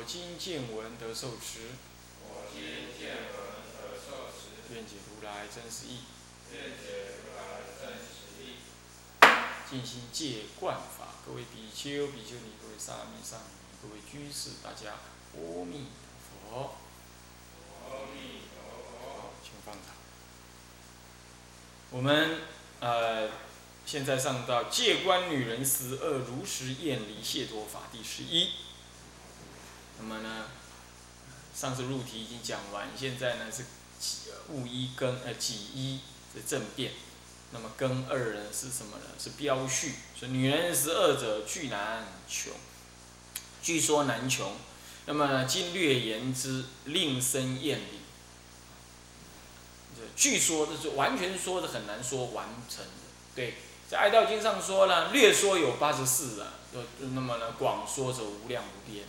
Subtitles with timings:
[0.00, 1.76] 我今见闻得受持。
[2.24, 2.62] 我今
[2.98, 3.36] 见闻
[3.76, 5.98] 得受持愿解如来真实义。
[9.68, 14.94] 尽心戒观法，各位比丘、比丘尼，各位沙弥、沙弥，各位居士，大家
[15.34, 15.88] 阿弥
[16.50, 16.76] 陀佛。
[17.84, 19.32] 阿弥陀佛。
[19.42, 19.94] 请放长。
[21.90, 22.40] 我们
[22.80, 23.28] 呃，
[23.84, 28.48] 现在上到戒观女人十二如实厌离谢脱法第十一。
[30.00, 30.46] 那么呢，
[31.54, 33.64] 上次入题已经讲完，现在呢是
[34.48, 36.00] 物一更呃己一
[36.34, 36.92] 的正变。
[37.52, 39.04] 那么根二呢是什么呢？
[39.18, 39.94] 是标序。
[40.18, 42.52] 说女人十二者，巨难穷。
[43.62, 44.54] 据说难穷。
[45.06, 48.00] 那么呢，今略言之，令生厌离。
[50.16, 52.90] 据说这是完全说的很难说完成的。
[53.34, 53.54] 对，
[53.88, 56.52] 在《爱道经》上说呢，略说有八十四啊。
[57.00, 59.04] 那么呢，广说者无量无边。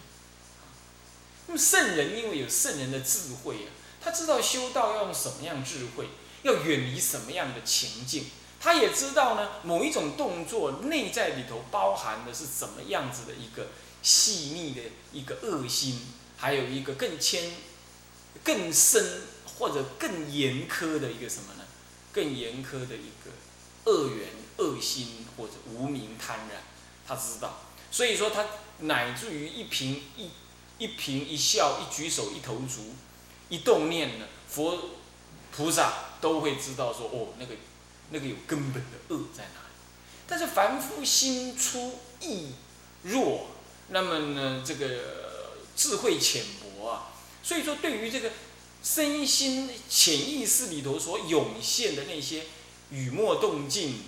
[1.47, 3.69] 那么圣人因为有圣人的智慧啊，
[4.01, 6.07] 他知道修道要用什么样智慧。
[6.43, 8.25] 要远离什么样的情境？
[8.59, 13.67] 他也知道呢，某一种动作内在里头包含的是怎么样子的一个
[14.01, 14.81] 细腻的
[15.13, 16.01] 一个恶心，
[16.37, 17.51] 还有一个更牵、
[18.43, 21.63] 更深或者更严苛的一个什么呢？
[22.11, 26.53] 更严苛的一个恶缘、恶心或者无名贪婪，
[27.07, 27.59] 他知道。
[27.91, 28.47] 所以说，他
[28.79, 30.31] 乃至于一颦一
[30.81, 32.95] 一颦一笑、一举手、一投足、
[33.49, 34.77] 一动念呢，佛
[35.55, 36.09] 菩萨。
[36.21, 37.55] 都会知道说哦，那个
[38.11, 39.73] 那个有根本的恶在哪里。
[40.27, 42.49] 但是凡夫心粗意
[43.01, 43.47] 弱，
[43.89, 47.09] 那么呢，这个智慧浅薄啊，
[47.41, 48.33] 所以说对于这个
[48.83, 52.43] 身心潜意识里头所涌现的那些
[52.91, 54.03] 语默动静、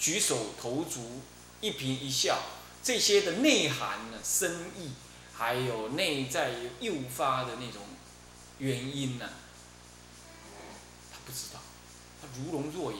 [0.00, 1.20] 举手投足、
[1.60, 2.40] 一颦一笑
[2.82, 4.90] 这些的内涵呢、深意，
[5.34, 7.82] 还有内在诱发的那种
[8.58, 9.28] 原因呢。
[11.10, 11.60] 他不知道，
[12.20, 12.98] 他如聋若哑，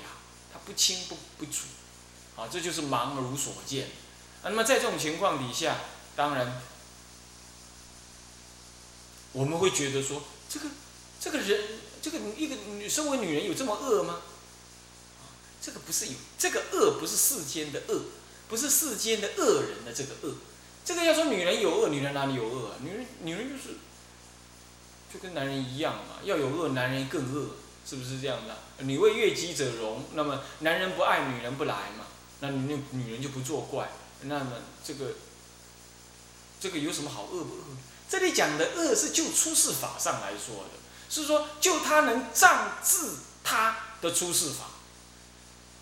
[0.53, 1.67] 他不清不不楚，
[2.37, 3.89] 啊，这就是盲而无所见。
[4.43, 5.79] 那么在这种情况底下，
[6.17, 6.61] 当然
[9.33, 10.69] 我们会觉得说，这个
[11.21, 11.61] 这个人，
[12.03, 14.21] 这个一个女身为女人有这么恶吗？
[15.61, 18.03] 这个不是有，这个恶不是世间的恶，
[18.49, 20.35] 不是世间的恶人的这个恶。
[20.85, 22.77] 这个要说女人有恶，女人哪里有恶啊？
[22.81, 23.77] 女人女人就是
[25.13, 27.49] 就跟男人一样嘛，要有恶，男人更恶。
[27.85, 28.85] 是不是这样的？
[28.85, 32.07] 女为悦己者容，那么男人不爱女人不来嘛？
[32.39, 33.91] 那你那女人就不作怪。
[34.21, 34.53] 那么
[34.85, 35.07] 这个
[36.61, 37.65] 这个有什么好恶不恶？
[38.09, 40.79] 这里讲的恶是就出世法上来说的，
[41.11, 44.67] 是说就他能障治他的出世法、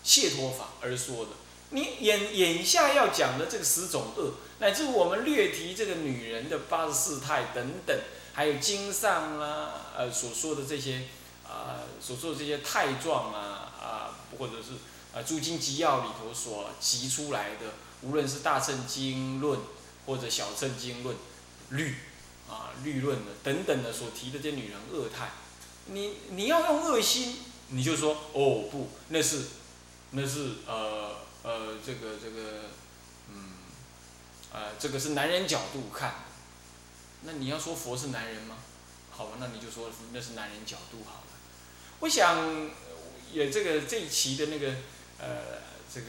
[0.03, 1.31] 解脱法而说的。
[1.71, 7.97] 你眼眼下要讲的这个十种恶，乃至我们略提这个女人的八十四态等等，
[8.33, 11.07] 还有经上啦呃所说的这些。
[11.43, 14.71] 啊，所说的这些态状啊，啊，或者是
[15.13, 19.59] 啊《诸经集要》里头所集出来的，无论是《大乘经论》
[20.05, 21.13] 或者《小乘经论》
[21.71, 21.97] 律
[22.49, 25.31] 啊律论的等等的所提的这女人恶态，
[25.87, 27.35] 你你要用恶心，
[27.67, 29.47] 你就说哦不，那是
[30.11, 32.69] 那是呃呃这个这个
[33.29, 33.53] 嗯
[34.53, 36.15] 啊这个是男人角度看，
[37.23, 38.57] 那你要说佛是男人吗？
[39.11, 41.27] 好吧，那你就说那是男人角度好了。
[41.99, 42.69] 我想，
[43.31, 44.73] 也这个这一期的那个，
[45.19, 45.61] 呃，
[45.93, 46.07] 这个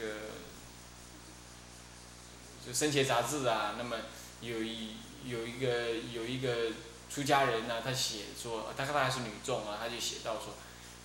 [2.65, 3.97] 就生前杂志啊，那么
[4.41, 4.95] 有一
[5.25, 6.71] 有一个有一个
[7.13, 10.55] 出家人呢，他写说，大概大概是女众啊，他就写到说，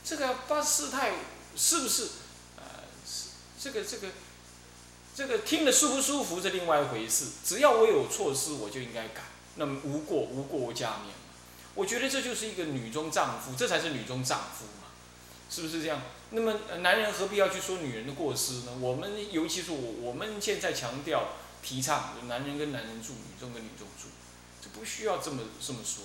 [0.02, 1.12] 这个八十四态
[1.54, 2.08] 是不，是
[3.60, 4.08] 这个这个
[5.14, 9.22] 这个听得舒不舒服是另外一回事，只要我有错失，我就应该改，
[9.56, 11.14] 那么无过无过加冕
[11.74, 14.88] 我觉得这就是一个女中丈夫，这才是女中丈夫嘛。
[15.50, 16.02] 是不是这样？
[16.30, 18.72] 那么男人何必要去说女人的过失呢？
[18.80, 21.28] 我们尤其是我，我们现在强调
[21.62, 24.08] 提倡男人跟男人住，女中跟女中住，
[24.60, 26.04] 这不需要这么这么说。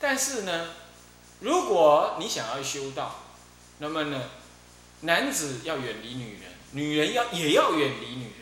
[0.00, 0.70] 但是呢，
[1.38, 3.20] 如果你想要修道，
[3.78, 4.22] 那么呢，
[5.02, 8.32] 男子要远离女人，女人要也要远离女人。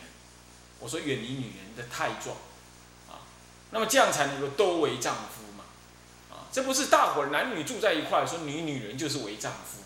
[0.79, 2.35] 我说远离女人的太状，
[3.07, 3.21] 啊，
[3.71, 5.65] 那么这样才能够都为丈夫嘛，
[6.31, 9.83] 啊，这不是大伙男女住在一块说你女人就是为丈夫，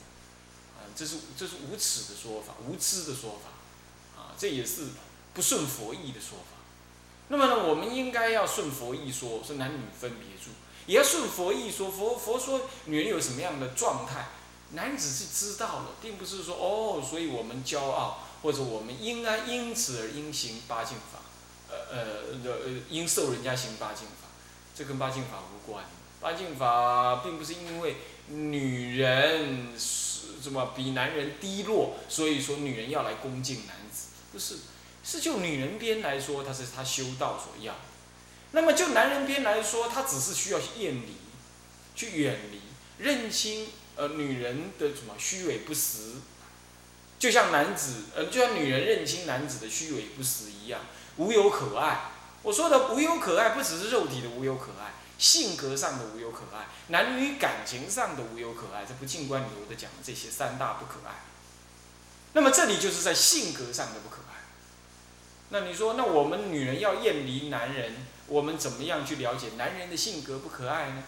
[0.78, 4.86] 啊，这是这是无耻的说法，无知的说法，啊，这也是
[5.32, 6.58] 不顺佛意的说法。
[7.26, 10.50] 那么呢，我们应该要顺佛意说，说男女分别住，
[10.86, 14.28] 也要顺佛意说，佛佛说女人有什么样的状态，
[14.74, 21.20] 男子是知道了，并不是说哦，所以我们骄傲，或者我们应该因此而应行八敬法，
[21.70, 22.04] 呃呃
[22.44, 24.28] 呃，应受人家行八敬法，
[24.74, 25.84] 这跟八敬法无关。
[26.20, 27.96] 八敬法并不是因为
[28.28, 34.58] 女人是什么比男人低落，所以说女人要来恭敬男子，不是。
[35.06, 37.74] 是就女人边来说，他是他修道所要；
[38.52, 41.16] 那么就男人边来说，他只是需要厌离，
[41.94, 42.62] 去远离，
[42.96, 46.14] 认清呃女人的什么虚伪不实，
[47.18, 50.80] 就像男子呃就像女人认清男子的虚伪不实一样，
[51.16, 52.10] 无有可爱。
[52.42, 61.22] 我说的无有可爱，不只是肉体的无有可爱，性格上的无有可爱，男女感情上的无有可爱，这不尽管有的讲的这些三大不可爱。
[62.34, 64.42] 那么这里就是在性格上的不可爱。
[65.50, 67.94] 那你说，那我们女人要厌离男人，
[68.26, 71.04] 我们怎么样去了解男人的性格不可爱呢？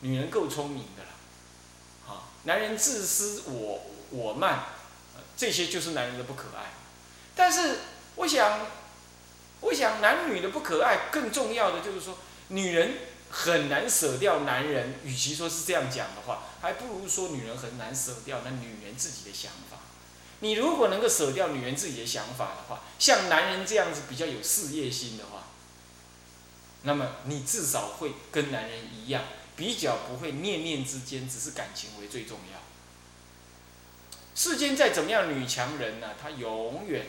[0.00, 1.08] 女人够聪明的了，
[2.46, 4.64] 男人自私我我慢，
[5.36, 6.72] 这些就是男人的不可爱。
[7.34, 7.80] 但是
[8.14, 8.66] 我想，
[9.60, 12.16] 我想男女的不可爱，更重要的就是说，
[12.48, 12.94] 女人
[13.28, 14.94] 很难舍掉男人。
[15.04, 19.78] 与其说是这样讲的话，还不如说女人很难舍掉那女人自己的想法。
[20.40, 25.44] 你如果能够舍掉女人自己的想法的话，像男人这样子比较有事业心的话，
[26.82, 29.24] 那么你至少会跟男人一样，
[29.56, 32.60] 比较不会念念之间只是感情为最重要。
[34.34, 37.06] 世间再怎么样女强人呢，她永远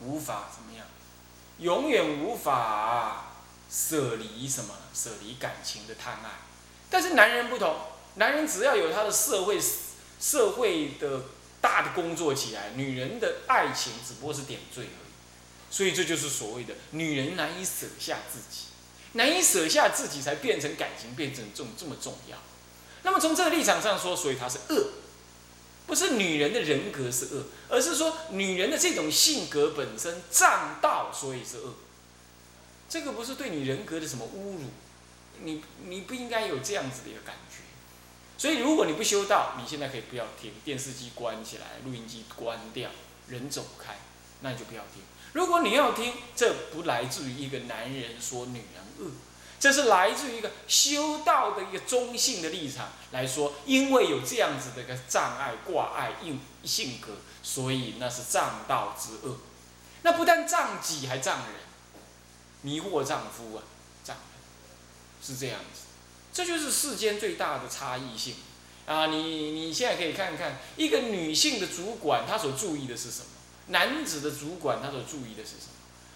[0.00, 0.86] 无法怎么样，
[1.58, 3.32] 永远无法
[3.70, 6.30] 舍离什么，舍离感情的贪爱。
[6.90, 7.74] 但是男人不同，
[8.16, 9.58] 男人只要有他的社会
[10.20, 11.22] 社会的。
[11.64, 18.66] 大的工作起来，女人的爱情只不过是点缀而已，所以这就是所谓的女人难以舍下自己，
[19.14, 22.38] 难以舍下自己才变成感情变成这这么重要。
[23.02, 24.90] 那么从这个立场上说，所以她是恶，
[25.86, 31.74] 不是女人的人格是恶，而是说女人的这种性格本身障道，所以是恶。
[32.88, 34.64] 这个不是对你人格的什么侮辱，
[35.42, 37.56] 你你不应该有这样子的一个感觉。
[38.36, 42.90] 所以，如果你不修道，你现在可以不要听电视机关起来，录音机关掉，
[43.28, 43.96] 人走开，
[44.44, 45.02] 那就不要听。
[45.32, 49.10] 如果你要听，这不来自于一个男人说女人恶，
[49.58, 59.38] 这是来自于一个修道的一个中性的立场来说，因为有这样子的一个障碍挂碍硬性格，所以那是障道之恶。
[60.02, 61.48] 那不但障己，还障人，
[62.60, 63.64] 迷惑丈夫啊，
[64.04, 65.80] 障人，是这样子。
[66.32, 68.34] 这就是世间最大的差异性
[68.86, 69.06] 啊！
[69.06, 73.26] 你你现在可以看看一个女性的主管，她所注意的是什么？
[73.68, 75.72] 男子的主管，他所注意的是什么？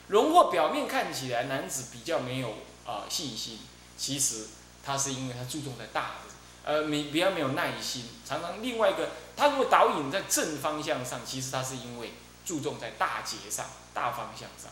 [0.09, 2.55] 荣获表面看起来男子比较没有
[2.87, 3.59] 啊信心，
[3.97, 4.47] 其实
[4.85, 6.31] 他是因为他注重在大的，
[6.65, 8.05] 呃，没比较没有耐心。
[8.27, 12.13] 常常另外一个，他如果导引在正方向上，其实他是因为
[12.45, 14.71] 注重在大节上、大方向上，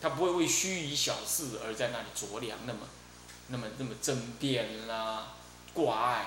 [0.00, 2.80] 他不会为虚与小事而在那里着凉那么。
[3.48, 5.28] 那么，那么争辩啦，
[5.72, 6.26] 挂碍，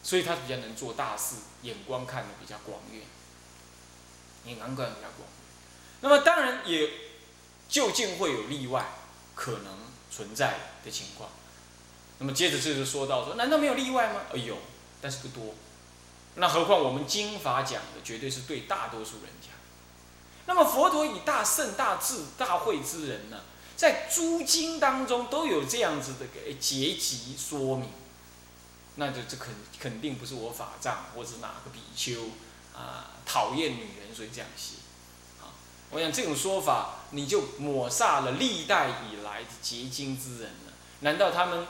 [0.00, 3.02] 所以他比较能做大事，眼光看得比较广远，
[4.44, 5.28] 眼光看的比较广。
[6.00, 6.88] 那么当然也，
[7.68, 8.86] 究竟会有例外
[9.34, 9.78] 可能
[10.10, 10.54] 存在
[10.84, 11.30] 的情况。
[12.18, 14.20] 那么接着这就说到说，难道没有例外吗？
[14.32, 14.58] 哎有，
[15.00, 15.54] 但是不多。
[16.36, 19.50] 那何况我们经法讲的，绝对是对大多数人讲。
[20.46, 23.40] 那么佛陀以大圣、大智、大慧之人呢？
[23.76, 27.88] 在诸经当中都有这样子的个结集说明，
[28.96, 32.28] 那就这肯肯定不是我法藏或者哪个比丘
[32.76, 34.74] 啊讨厌女人所以这样写，
[35.40, 35.54] 啊，
[35.90, 40.72] 我想这种说法你就抹煞了历代以来的结晶之人了。
[41.00, 41.64] 难道他们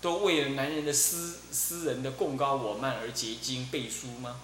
[0.00, 4.40] 都为了男人的私私人的贡高我慢而结晶背书吗？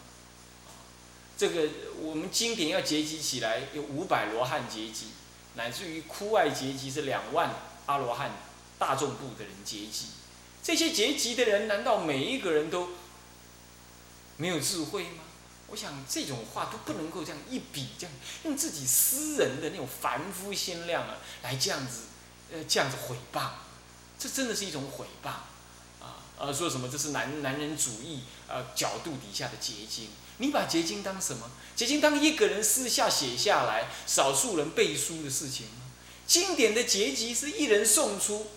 [1.39, 1.69] 这个
[2.03, 5.07] 我们经典要结集起来有五百罗汉结集。
[5.55, 7.55] 乃至于枯外结集是两万
[7.87, 8.31] 阿罗汉
[8.79, 10.07] 大众部的人结集，
[10.63, 12.91] 这些结集的人难道每一个人都
[14.37, 15.25] 没有智慧吗？
[15.73, 18.15] 我想这种话都不能够这样一笔这样
[18.45, 22.03] 用自己私人的那种凡夫心量啊来这样子
[22.53, 23.49] 呃这样子毁谤，
[24.19, 25.29] 这真的是一种毁谤
[26.05, 26.21] 啊！
[26.37, 30.11] 呃说什么这是男男人主义呃角度底下的结晶。
[30.37, 31.51] 你把结晶当什么？
[31.75, 35.87] 结晶当一个人私下写下来，少数人背书的事情吗？
[36.27, 38.49] 经典的结集是一人送出，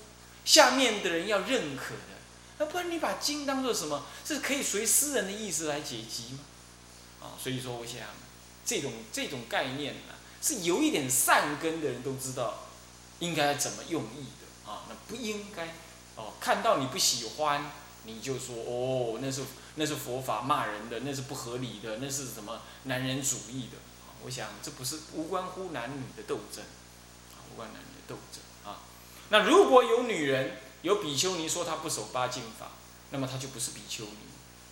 [0.43, 2.15] 下面的人要认可的。
[2.57, 4.05] 那不然你把经当做什么？
[4.25, 6.39] 是可以随私人的意思来解集吗？
[7.25, 8.01] 啊，所以说我想，
[8.63, 12.65] 这种这种概念呢，是有一点善根的人都知道，
[13.17, 14.83] 应该怎么用意的啊。
[14.87, 15.73] 那不应该
[16.15, 17.71] 哦，看到你不喜欢，
[18.03, 19.41] 你就说哦，那是
[19.75, 24.13] 那是佛法骂人的，那是不合理的，那是什么男人主义的啊？
[24.23, 26.63] 我想这不是无关乎男女的斗争，
[27.33, 28.81] 啊，无关男女的斗争啊。
[29.29, 32.71] 那如果有女人，有比丘尼说她不守八敬法，
[33.09, 34.11] 那么她就不是比丘尼，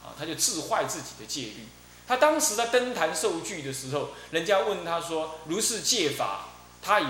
[0.04, 1.68] 啊，她就自坏自己的戒律。
[2.08, 6.50] 他当时在登坛受具的时候，人家问他说：“如是戒法，
[6.82, 7.08] 他已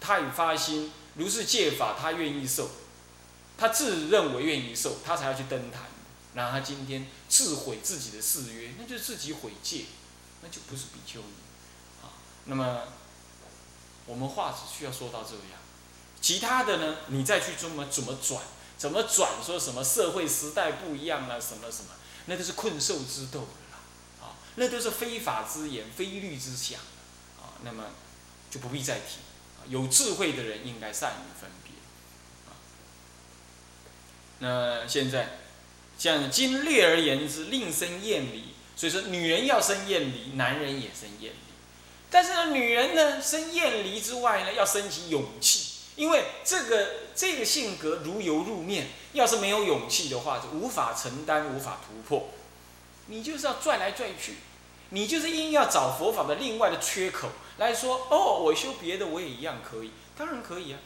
[0.00, 2.70] 他已发心，如是戒法，他愿意受，
[3.56, 5.82] 他自认为愿意受，他才要去登坛。
[6.34, 9.84] 然后他今天自毁自己的誓约，那就自己毁戒，
[10.42, 11.26] 那就不是比丘尼，
[12.02, 12.12] 啊。
[12.44, 12.82] 那么
[14.06, 15.42] 我们话只需要说到这样。”
[16.20, 16.96] 其他的呢？
[17.08, 18.42] 你再去怎么怎么转，
[18.78, 19.30] 怎么转？
[19.44, 21.90] 说什么社会时代不一样了，什么什么，
[22.24, 23.46] 那都是困兽之斗，
[24.56, 26.78] 那都是非法之言、非律之想，
[27.40, 27.84] 啊，那么
[28.50, 29.18] 就不必再提。
[29.68, 31.72] 有智慧的人应该善于分别。
[32.46, 32.54] 啊，
[34.38, 35.38] 那现在
[35.98, 38.54] 像今略而言之，另生厌离。
[38.76, 41.38] 所以说，女人要生厌离，男人也生厌离。
[42.10, 45.70] 但是呢，女人呢生厌离之外呢，要升起勇气。
[45.96, 52.30] 因为这个这个性格如油入面，要是没有勇气的话，就无法承担，无法突破。
[53.06, 54.34] 你就是要拽来拽去，
[54.90, 58.06] 你就是硬要找佛法的另外的缺口来说。
[58.10, 60.78] 哦，我修别的我也一样可以，当然可以啊。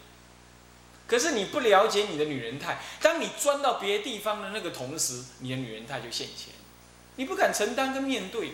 [1.07, 6.53] 可是你不了解你的女人态，当你钻到别的地方的那个同时，你的女人态就现前，
[7.17, 8.53] 你不敢承担跟面对，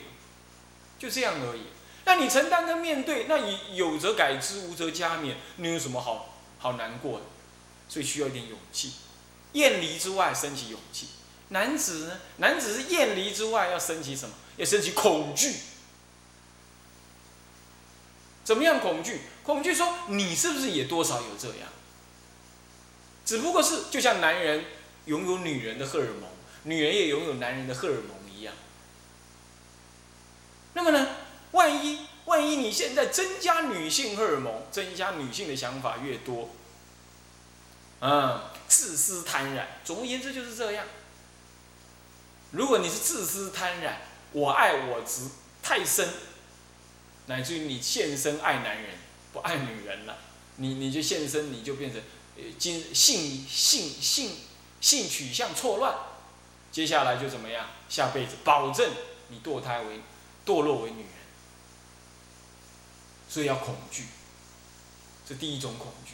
[0.98, 1.62] 就这样而已。
[2.04, 6.34] 那你承担跟面对，那你有则改之，无则加勉，你有什么好？
[6.58, 7.24] 好难过的，
[7.88, 8.92] 所以需要一点勇气。
[9.52, 11.08] 厌离之外，升起勇气。
[11.54, 12.18] 男子呢？
[12.38, 14.34] 男子是厌离之外，要升起什么？
[14.56, 15.54] 要升起恐惧。
[18.42, 19.20] 怎么样恐惧？
[19.44, 21.68] 恐惧说你是不是也多少有这样？
[23.24, 24.64] 只不过是就像男人
[25.06, 26.28] 拥有女人的荷尔蒙，
[26.64, 28.52] 女人也拥有男人的荷尔蒙一样。
[30.72, 31.06] 那么呢？
[31.52, 32.00] 万一？
[32.24, 36.50] 万一你现在增加女性荷尔蒙，增加女性的想法越多，
[38.00, 40.84] 嗯，自私贪婪，总而言之就是这样。
[42.54, 43.94] 如果你是自私贪婪，
[44.30, 45.28] 我爱我执
[45.60, 46.08] 太深，
[47.26, 48.94] 乃至于你献身爱男人，
[49.32, 50.16] 不爱女人了，
[50.56, 52.00] 你你就献身，你就变成
[52.36, 54.30] 呃，性性性性
[54.80, 55.94] 性取向错乱，
[56.70, 57.66] 接下来就怎么样？
[57.88, 58.88] 下辈子保证
[59.28, 60.00] 你堕胎为
[60.46, 61.08] 堕落为女人。
[63.28, 64.04] 所以要恐惧，
[65.28, 66.13] 这第一种恐惧。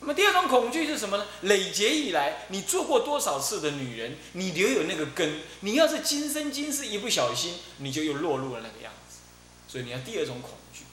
[0.00, 1.26] 那么第二种恐惧是什么呢？
[1.42, 5.40] 累劫以来，你做过多少次的女人，你留有那个根。
[5.60, 9.18] 你要是今生今世一不小心，你就又落入了那个样子。
[9.68, 10.84] 所以你要第二种恐惧。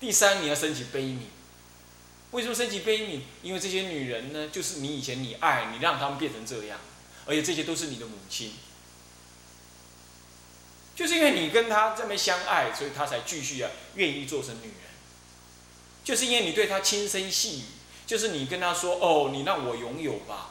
[0.00, 1.20] 第三，你要升起悲悯。
[2.32, 3.20] 为什么升起悲悯？
[3.42, 6.80] 因为这些女人呢，就是你以前你爱你，让他们变成这样，
[7.24, 8.54] 而且这些都是你的母亲。
[10.96, 14.91] 就是因为你跟他这么相爱，所以他才继续啊愿意做成女人。
[16.04, 17.64] 就是因为你对他轻声细语，
[18.06, 20.50] 就是你跟他说：“哦，你让我拥有吧。”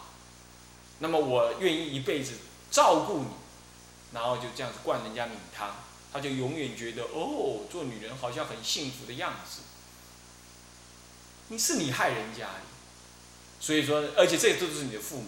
[1.00, 2.34] 那么我愿意一辈子
[2.70, 3.28] 照顾你，
[4.14, 5.76] 然后就这样子灌人家米汤，
[6.14, 9.62] 他就永远觉得哦，做女人好像很幸福的样子。
[11.50, 12.62] 你是你害人家的，
[13.60, 15.26] 所以说，而且这都是你的父母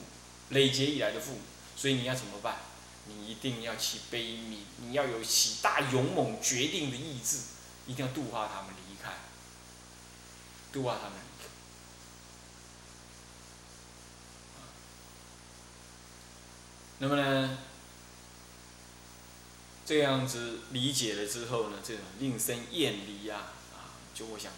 [0.50, 1.40] 累劫以来的父母，
[1.76, 2.60] 所以你要怎么办？
[3.08, 7.40] 你一定要起悲悯，你要有起大勇猛决定的意志，
[7.88, 8.74] 一定要度化他们，
[10.74, 11.18] 度化他们。
[17.00, 17.58] 那么呢，
[19.86, 24.52] 这样子理解了之后呢，这种令生厌离啊，啊，就我想，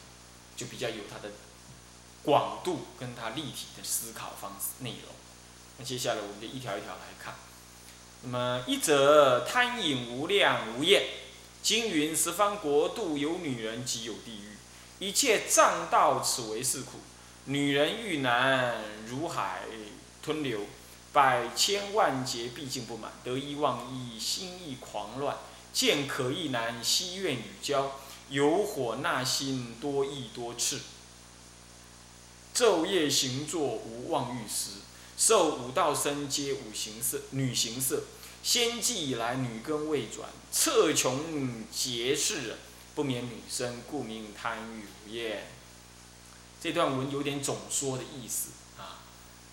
[0.56, 1.32] 就比较有它的
[2.22, 5.16] 广度跟它立体的思考方式内容。
[5.80, 7.34] 那接下来我们就一条一条来看。
[8.22, 11.04] 那么一则贪饮无量无厌，
[11.64, 14.56] 经云十方国度有女人即有地狱，
[15.00, 17.00] 一切障道此为是苦。
[17.46, 19.64] 女人遇男如海
[20.24, 20.62] 吞流，
[21.12, 25.38] 百千万劫毕竟不满，得意忘义心意狂乱，
[25.74, 28.00] 见可意男希愿与交，
[28.30, 30.80] 有火纳心多意多次，
[32.56, 34.80] 昼夜行坐无妄欲时。
[35.18, 38.04] 受五道生皆五行色，女行色。
[38.44, 42.56] 先继以来，女根未转，彻穷劫世，
[42.96, 45.44] 不免女生，故名贪欲无厌。
[46.62, 49.04] 这段文有点总说的意思啊。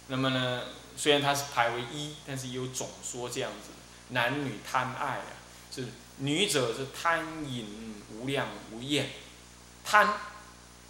[0.07, 0.63] 那么呢，
[0.97, 3.71] 虽然它是排为一，但是也有总说这样子，
[4.11, 5.27] 男女贪爱啊，
[5.75, 9.11] 是女者是贪淫无量无厌，
[9.85, 10.15] 贪，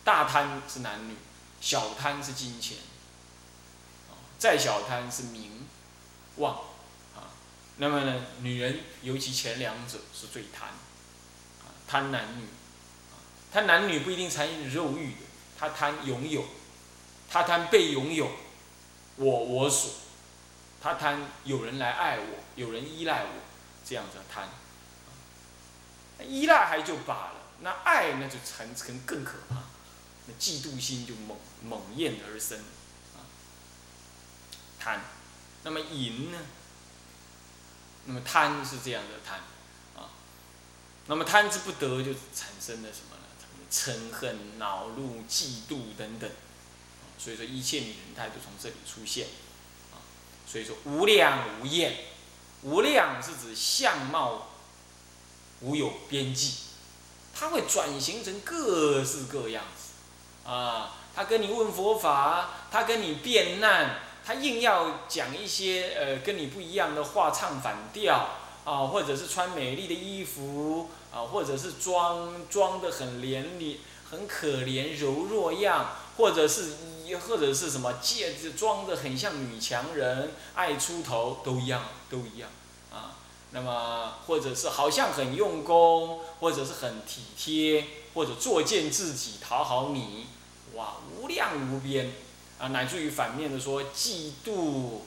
[0.04, 1.16] 大贪是男女，
[1.60, 2.76] 小贪是金钱，
[4.38, 5.66] 再小贪是名
[6.36, 6.54] 望
[7.14, 7.32] 啊。
[7.78, 10.74] 那么呢，女人尤其前两者是最贪，啊，
[11.92, 12.46] 贪男女，
[13.52, 15.18] 贪男女不一定参肉欲的。
[15.58, 16.42] 他贪拥有，
[17.28, 18.30] 他贪被拥有，
[19.16, 19.90] 我我所，
[20.80, 22.24] 他贪有人来爱我，
[22.56, 23.28] 有人依赖我，
[23.86, 24.48] 这样子贪。
[26.26, 29.56] 依赖还就罢了，那爱那就成成更可怕，
[30.26, 32.58] 那嫉妒心就猛猛焰而生，
[33.16, 33.20] 啊，
[34.80, 34.98] 贪，
[35.62, 36.38] 那么淫呢？
[38.06, 39.40] 那么贪是这样的贪，
[41.06, 43.22] 那么贪之不得就产生了什么呢？
[43.70, 46.30] 嗔恨、恼怒、嫉妒等等，
[47.18, 49.26] 所以说一切女人态都从这里出现，
[49.92, 49.96] 啊，
[50.46, 51.96] 所以说无量无厌，
[52.62, 54.48] 无量是指相貌
[55.60, 56.54] 无有边际，
[57.34, 59.64] 它会转型成各式各样，
[60.44, 68.38] 啊，他跟你问佛法，他跟你辩难，他硬要讲一些呃跟你不一样的话，唱反调。
[68.64, 73.78] 啊，或者是穿美丽的衣服，啊，或者是装装的很怜悯、
[74.08, 76.74] 很可怜、柔弱样，或者是
[77.26, 82.48] 或者是什么戒指装的很像女强人，爱出头，都一样，都一样，
[82.92, 83.18] 啊，
[83.50, 90.26] 那么或者是好像很用功，或者是很体贴，或者作践自己讨好你，
[90.74, 92.12] 哇，无量无边，
[92.60, 95.00] 啊，乃至于反面的说嫉妒，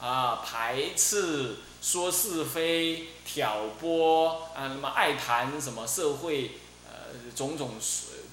[0.00, 1.56] 啊，排斥。
[1.82, 7.76] 说是非、挑拨啊，那么爱谈什么社会呃种种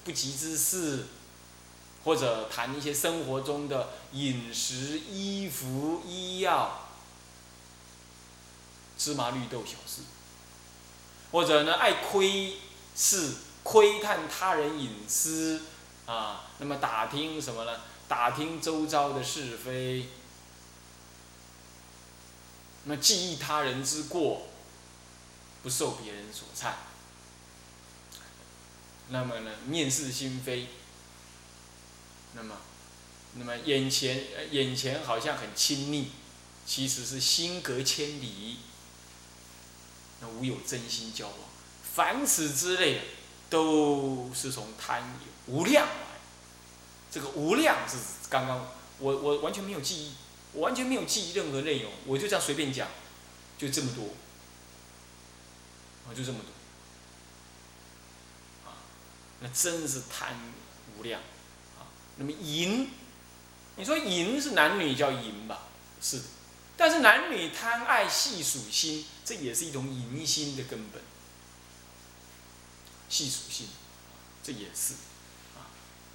[0.04, 1.06] 不吉之事，
[2.04, 6.88] 或者谈一些生活中的饮食、衣服、医药、
[8.98, 10.02] 芝麻绿豆小事，
[11.32, 12.58] 或者呢爱窥
[12.94, 13.32] 视、
[13.62, 15.62] 窥探他人隐私
[16.04, 17.72] 啊，那么打听什么呢？
[18.06, 20.06] 打听周遭的是非。
[22.88, 24.46] 那记忆他人之过，
[25.62, 26.72] 不受别人所忏。
[29.10, 30.68] 那么呢，面是心非。
[32.32, 32.56] 那么，
[33.34, 36.12] 那么眼前眼前好像很亲密，
[36.66, 38.60] 其实是心隔千里。
[40.20, 41.36] 那无有真心交往，
[41.94, 43.02] 凡此之类，
[43.50, 45.14] 都是从贪
[45.46, 46.18] 无量来。
[47.10, 47.98] 这个无量是
[48.30, 48.66] 刚刚
[48.98, 50.12] 我我完全没有记忆。
[50.58, 52.88] 我完全没有记忆任何内容，我就这样随便讲，
[53.56, 54.06] 就这么多，
[56.04, 56.50] 啊就这么多，
[58.68, 58.74] 啊，
[59.38, 60.36] 那真是贪
[60.96, 61.20] 无量，
[61.78, 62.90] 啊，那么淫，
[63.76, 65.68] 你说淫是男女叫淫吧？
[66.02, 66.24] 是的，
[66.76, 71.00] 但是男女贪爱系属心，这也是一种淫心的根本，
[73.08, 73.68] 系属性，
[74.42, 74.94] 这也是，
[75.56, 75.70] 啊，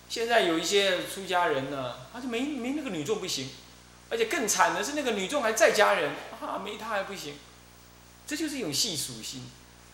[0.09, 3.49] 现在有一些出家人呢，他就没没那个女众不行。
[4.09, 6.11] 而且更惨的是，那个女众还在家人
[6.41, 7.37] 啊，没他还不行，
[8.27, 9.49] 这就是一种细属性，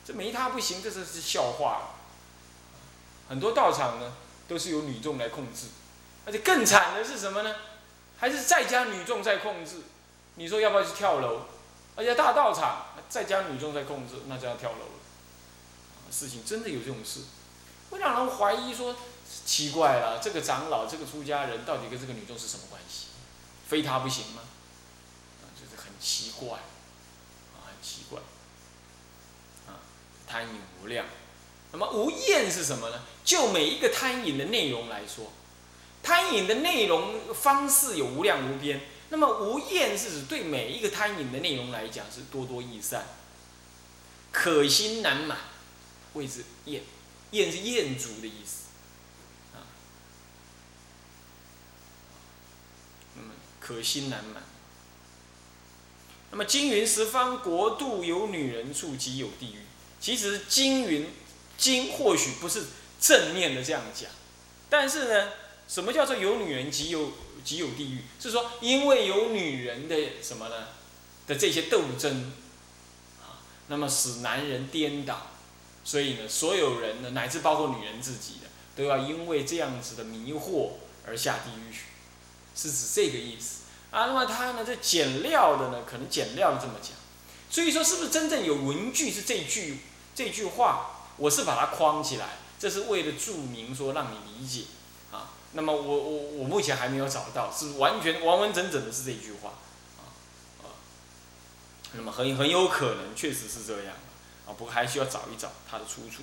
[0.06, 1.92] 这没他不行，这是是笑话。
[3.30, 4.14] 很多道场呢，
[4.48, 5.68] 都是由女众来控制，
[6.26, 7.56] 而且更惨的是什么呢？
[8.18, 9.78] 还是在家女众在控制。
[10.36, 11.42] 你说要不要去跳楼？
[11.96, 16.12] 而且大道场在家女众在控制，那就要跳楼了。
[16.12, 17.22] 事情真的有这种事，
[17.90, 18.96] 会让人怀疑说，
[19.46, 23.08] 奇怪了，这个长老，这个出家人，到底跟这个女众是什么关系？
[23.70, 24.42] 非他不行吗？
[25.44, 28.20] 啊，就是很奇怪，啊，很奇怪，
[29.68, 29.78] 啊，
[30.28, 31.06] 贪淫无量，
[31.72, 33.04] 那么无厌是什么呢？
[33.24, 35.32] 就每一个贪淫的内容来说，
[36.02, 38.82] 贪淫的内容方式有无量无边。
[39.12, 43.06] 那么无厌是指对每一个贪淫的内容来讲是多多益善，
[44.32, 45.38] 可心难满，
[46.14, 46.82] 谓之厌，
[47.32, 48.69] 厌是厌足的意思。
[53.70, 54.42] 可心难满。
[56.32, 59.60] 那么金云十方国度有女人处，即有地狱。
[60.02, 61.08] 其实金云
[61.56, 62.64] 金或许不是
[63.00, 64.10] 正面的这样讲，
[64.72, 65.34] 但是呢，
[65.68, 67.12] 什么叫做有女人即有
[67.44, 68.00] 即有地狱？
[68.20, 70.56] 是说因为有女人的什么呢？
[71.28, 72.34] 的这些斗争
[73.22, 75.28] 啊，那么使男人颠倒，
[75.84, 80.72] 所以呢，所有人呢，乃至包括女人自己的，都要因为这样子的迷惑
[81.06, 81.82] 而下地狱去，
[82.60, 83.60] 是指这个意思。
[83.92, 84.64] 啊，那么他呢？
[84.66, 86.92] 这简料的呢，可能简料这么讲，
[87.50, 89.80] 所以说是不是真正有文句是这句
[90.14, 91.08] 这句话？
[91.18, 94.66] 我是把它框起来，这是为了注明说让你理解
[95.12, 95.32] 啊。
[95.54, 99.54] 那么我我我目前还没有找到，是完全完完整整的是这句话
[99.98, 100.14] 啊
[100.62, 100.70] 啊。
[101.94, 103.96] 那么很很有可能确实是这样
[104.46, 106.22] 啊，不过还需要找一找它的出处。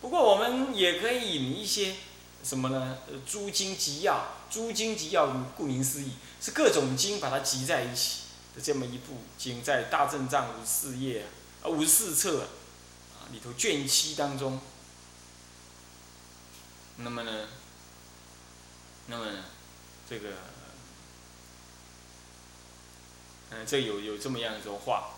[0.00, 1.94] 不过我们也可以引一些
[2.42, 2.98] 什么呢？
[3.06, 5.26] 呃，诸经集要，诸经集要，
[5.56, 8.22] 顾名思义是各种经把它集在一起
[8.54, 11.26] 的这么一部经，在大正藏五十四页
[11.62, 14.58] 啊，五十四册啊里头卷七当中。
[16.96, 17.46] 那么呢，
[19.06, 19.44] 那么呢，
[20.08, 20.28] 这个，
[23.50, 25.10] 嗯，这有有这么样一种话，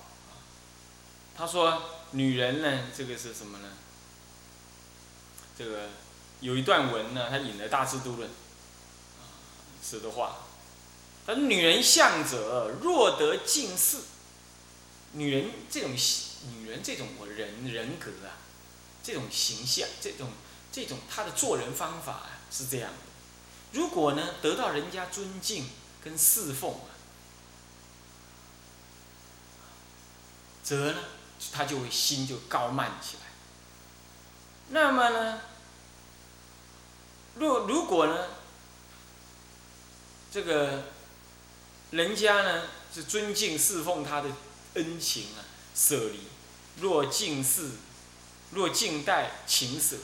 [1.37, 1.83] 他说
[2.13, 3.69] 女人呢，这个是什么呢？
[5.57, 5.89] 这个
[6.43, 9.25] 有一段文呢，他引了《大智度论》啊，
[9.83, 10.39] 说的话。
[11.25, 14.01] 他：“女人相者，若得近似，
[15.13, 15.93] 女人这种
[16.51, 18.43] 女人这种人人格啊，
[19.05, 20.31] 这种形象，这种
[20.73, 22.99] 这种她的做人方法啊，是这样的。
[23.71, 25.71] 如果呢，得到人家尊敬
[26.03, 26.91] 跟侍奉啊，
[30.65, 30.99] 则呢，
[31.53, 33.23] 她就会心就高慢起来。
[34.71, 35.41] 那么呢？”
[37.37, 38.29] 若如果呢，
[40.31, 40.85] 这个
[41.91, 42.65] 人家呢
[42.95, 44.29] 是尊敬侍奉他的
[44.75, 45.41] 恩情啊，
[45.75, 46.19] 舍离；
[46.81, 47.71] 若敬事，
[48.53, 49.97] 若敬待，情舍；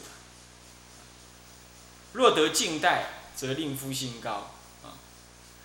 [2.14, 4.50] 若得敬待，则令夫心高
[4.82, 4.96] 啊。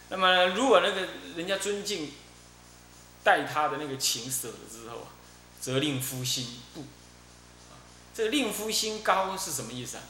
[0.10, 2.12] 那么如果那个人家尊敬
[3.24, 5.08] 待他的那个情舍了之后啊，
[5.62, 6.84] 则令夫心不。
[8.14, 10.04] 这个令夫心高是什么意思啊？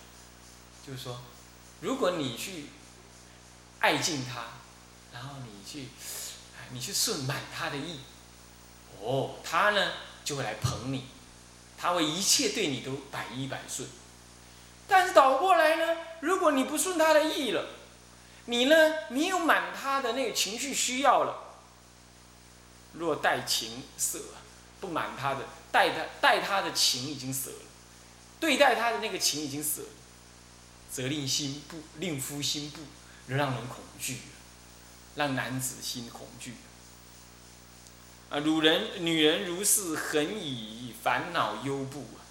[0.86, 1.22] 就是说。
[1.84, 2.68] 如果你去
[3.82, 4.46] 爱敬他，
[5.12, 5.90] 然后你去，
[6.72, 8.00] 你去顺满他的意，
[9.02, 9.92] 哦，他呢
[10.24, 11.08] 就会来捧你，
[11.78, 13.86] 他会一切对你都百依百顺。
[14.88, 17.66] 但是倒过来呢，如果你不顺他的意了，
[18.46, 18.76] 你呢
[19.10, 21.36] 没有满他的那个情绪需要了，
[22.94, 24.20] 若待情舍，
[24.80, 27.66] 不满他的，待他待他的情已经舍了，
[28.40, 29.88] 对待他的那个情已经舍了。
[30.94, 32.82] 则令心不令夫心不，
[33.26, 34.20] 让人恐惧，
[35.16, 36.54] 让男子心恐惧。
[38.30, 42.22] 啊，女人女人如是，恒以烦恼忧怖啊，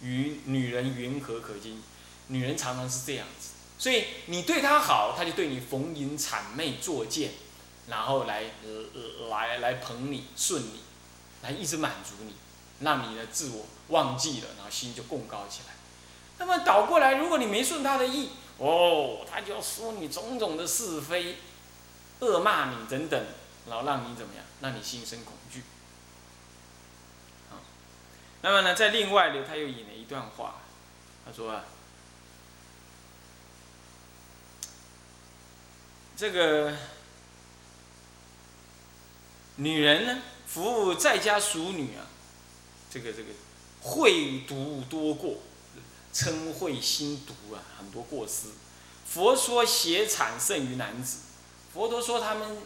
[0.00, 1.82] 与女人云何可经？
[2.28, 7.32] 女人常常是这样子，所以你对她好，她就对你逢迎谄媚作贱，
[7.88, 10.80] 然后来呃来来捧你顺你，
[11.42, 12.32] 来一直满足你，
[12.80, 15.74] 让你的自我忘记了，然后心就供高起来。
[16.38, 21.36] 那么倒过来，如果你没顺他的意，哦，他就要说你种种的是非，
[22.20, 23.26] 恶骂你等等，
[23.68, 25.62] 然后让你怎么样，让你心生恐惧。
[27.50, 27.58] 啊
[28.40, 30.62] 那么呢，在另外呢，他又引了一段话，
[31.26, 31.64] 他说啊，
[36.16, 36.72] 这个
[39.56, 42.06] 女人呢，服务在家淑女啊，
[42.88, 43.30] 这个这个
[43.82, 45.34] 会读多过。
[46.18, 48.48] 嗔恚心毒啊，很多过失。
[49.06, 51.18] 佛说邪产胜于男子，
[51.72, 52.58] 佛陀说他们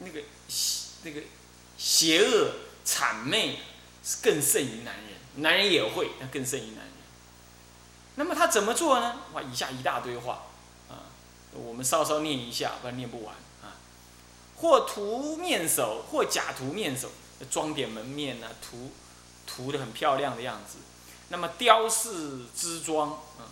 [0.00, 0.22] 那个
[1.04, 1.22] 那个
[1.78, 2.52] 邪恶
[2.84, 3.60] 谄媚
[4.04, 6.92] 是更胜于男人，男人也会，那更胜于男人。
[8.16, 9.22] 那么他怎么做呢？
[9.32, 10.42] 哇，以下一大堆话
[10.90, 11.08] 啊，
[11.54, 13.72] 我们稍稍念一下，不然念不完啊。
[14.56, 17.10] 或涂面首，或假涂面首，
[17.50, 18.92] 装点门面呢，涂
[19.46, 20.76] 涂的很漂亮的样子。
[21.30, 23.48] 那么雕饰之装啊，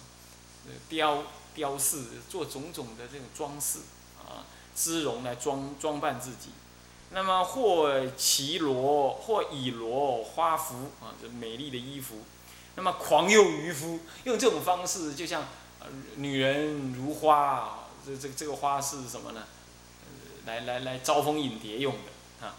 [0.89, 1.23] 雕
[1.55, 3.79] 雕饰做种种的这种装饰
[4.19, 6.51] 啊，织绒来装装扮自己。
[7.11, 12.17] 那么或绮罗，或以罗花服啊，这美丽的衣服。
[12.75, 15.45] 那么狂诱渔夫，用这种方式，就像
[16.17, 19.45] 女人如花，这这这个花是什么呢？
[20.47, 22.57] 来来来招蜂引蝶用的啊。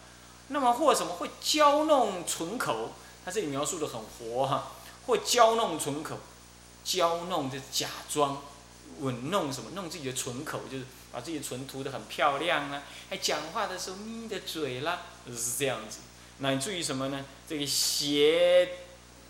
[0.47, 2.91] 那么或什么会娇弄唇口，
[3.23, 4.71] 它这里描述的很活哈。
[5.09, 6.19] 或娇弄唇口，
[6.83, 8.43] 娇弄就假装
[8.99, 12.83] 稳弄什么，弄自己的唇口，就是把自己的唇涂得很漂亮啊。
[13.09, 16.01] 还讲话的时候眯着嘴啦，是这样子。
[16.37, 17.25] 那你注意什么呢？
[17.47, 18.69] 这个斜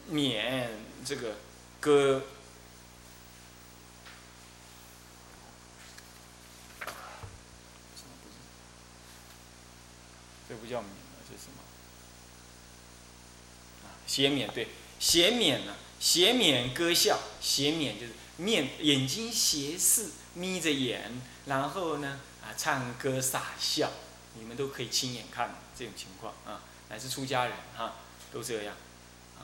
[0.07, 0.69] 免
[1.05, 1.35] 这个
[1.79, 2.23] 歌，
[10.49, 10.91] 这不叫免，
[11.25, 11.63] 这是什么？
[13.87, 14.67] 啊，斜免对。
[14.99, 15.73] 斜免呢？
[15.99, 23.91] 斜免歌笑，斜免就是面眼睛斜视，眯着眼，然后呢啊唱歌傻笑，
[24.35, 27.95] 你们都可以亲眼看这种情况啊，乃至出家人哈
[28.31, 28.75] 都这样
[29.38, 29.43] 啊。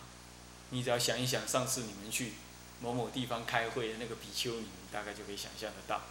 [0.70, 2.34] 你只要想一想，上次你们去
[2.82, 6.02] 某某地方开会的那个比丘尼，大概就可以想象得到，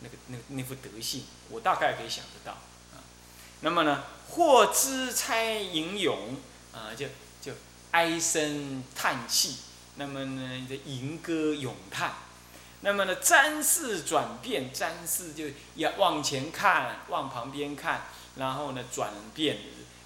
[0.00, 2.52] 那个那那副德性，我大概可以想得到
[2.92, 3.02] 啊。
[3.60, 6.36] 那么呢，或知差吟咏
[6.72, 7.06] 啊，就
[7.40, 7.52] 就
[7.92, 9.56] 唉声叹气，
[9.96, 12.14] 那么呢，这吟歌咏叹，
[12.80, 15.44] 那么呢，瞻视转变，瞻视就
[15.76, 19.58] 要往前看，往旁边看，然后呢，转变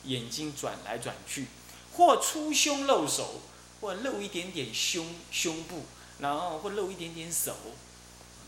[0.05, 1.47] 眼睛转来转去，
[1.95, 3.41] 或出胸露手，
[3.81, 5.87] 或露一点点胸胸部。
[6.19, 7.55] 然后或露一点点手，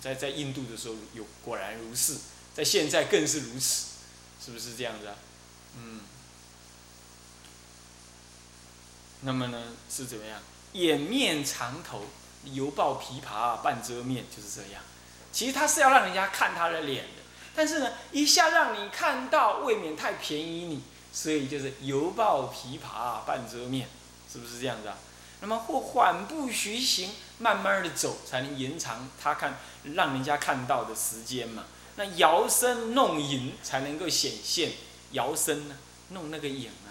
[0.01, 2.17] 在在印度的时候有果然如是，
[2.55, 3.89] 在现在更是如此，
[4.43, 5.15] 是不是这样子啊？
[5.77, 6.01] 嗯。
[9.23, 10.41] 那么呢是怎么样？
[10.73, 12.05] 掩面长头，
[12.45, 14.83] 犹抱琵琶半遮面，就是这样。
[15.33, 17.23] 其实他是要让人家看他的脸的，
[17.55, 23.89] 但是呢一下让你看到，未免太便宜你，所以就是犹抱琵琶半遮面，
[24.33, 24.97] 是不是这样子啊？
[25.41, 29.59] 那么或缓步徐行，慢慢的走，才能延长他看
[29.95, 31.65] 让人家看到的时间嘛。
[31.97, 34.73] 那摇身弄影，才能够显现
[35.13, 35.77] 摇身呢，
[36.11, 36.88] 弄那个影啊，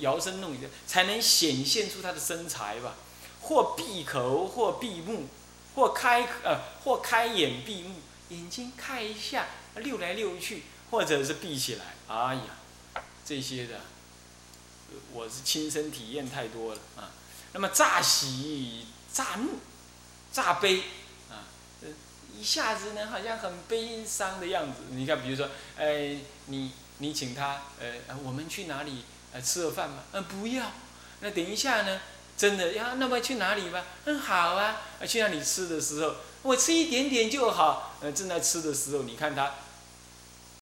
[0.00, 2.94] 摇身弄影才能显现出他的身材吧。
[3.40, 5.26] 或闭口，或闭目，
[5.74, 7.94] 或开呃，或开眼闭目，
[8.28, 9.46] 眼睛开一下，
[9.76, 11.84] 溜来溜去，或者是闭起来。
[12.08, 13.80] 哎呀，这些的，
[15.12, 17.10] 我是亲身体验太多了啊。
[17.52, 19.60] 那么乍喜乍怒，
[20.30, 20.82] 乍悲，
[21.30, 21.46] 啊，
[22.36, 24.82] 一下子呢，好像很悲伤的样子。
[24.90, 25.48] 你看，比如说，
[25.78, 30.02] 哎，你你请他，呃，我们去哪里呃吃了饭吗？
[30.12, 30.70] 嗯，不要。
[31.20, 32.00] 那等一下呢，
[32.36, 33.84] 真的呀，那么去哪里吧？
[34.04, 34.82] 嗯，好啊。
[35.06, 37.96] 去那里吃的时候，我吃一点点就好。
[38.00, 39.54] 嗯，正在吃的时候，你看他